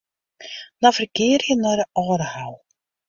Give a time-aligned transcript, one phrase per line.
[0.85, 2.55] Navigearje nei de Aldehou.